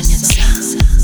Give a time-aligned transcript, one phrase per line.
[0.00, 0.97] клонятся.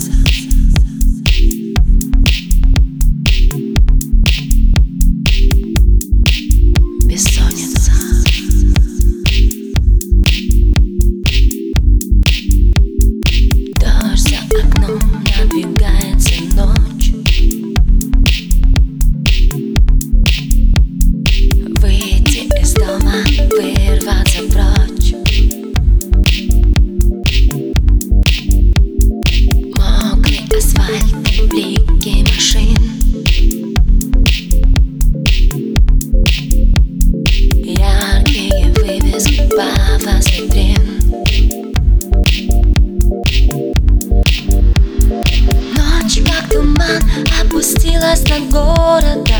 [48.35, 49.35] центром города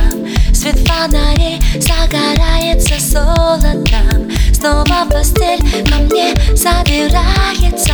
[0.53, 4.31] Свет фонарей загорается золотом.
[4.53, 7.93] Снова постель ко мне забирается.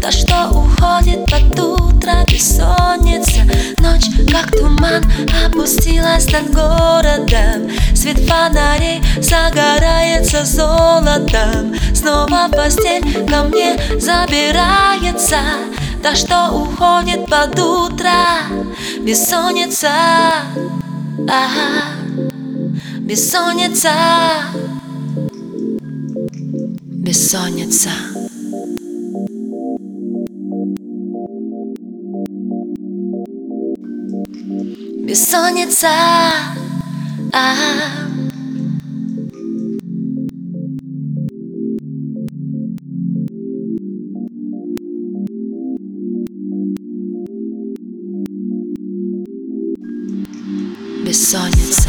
[0.00, 3.40] То, что уходит под утро бессонница?
[3.78, 5.02] Ночь, как туман,
[5.44, 7.70] опустилась над городом.
[7.94, 11.74] Свет фонарей загорается золотом.
[11.94, 15.38] Снова постель ко мне забирается.
[16.06, 18.12] То, что уходит под утро
[19.00, 19.90] Бессонница
[21.28, 21.82] Ага,
[23.00, 23.90] бессонница
[26.84, 27.90] Бессонница
[35.02, 35.88] Бессонница
[37.32, 38.05] а
[51.06, 51.88] Бессонница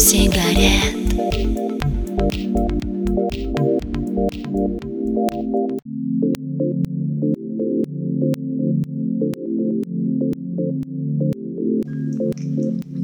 [0.00, 0.96] сигарет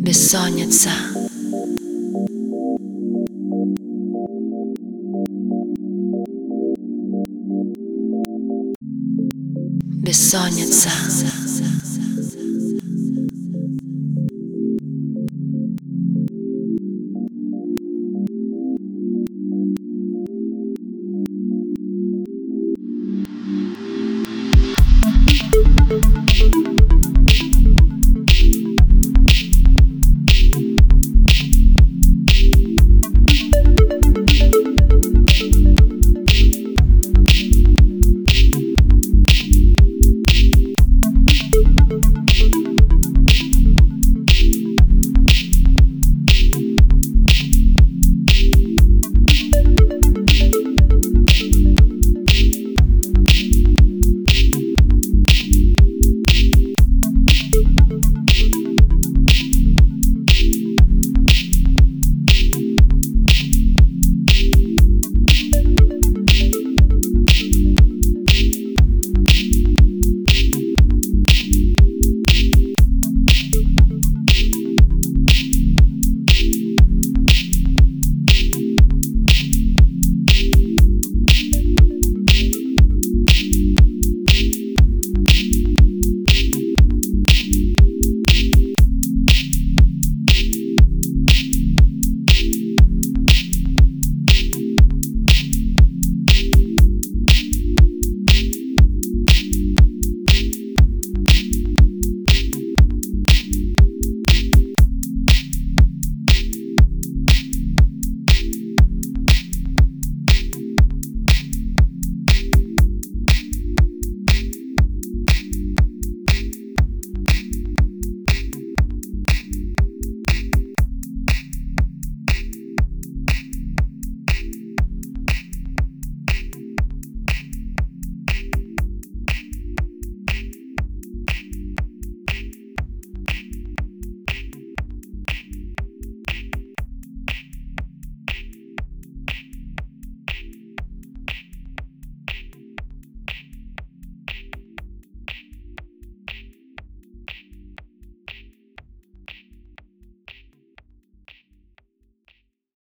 [0.06, 0.90] Бессонница.
[10.02, 10.88] Бессонница